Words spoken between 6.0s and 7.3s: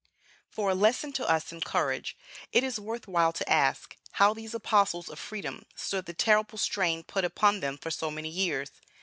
the terrible strain put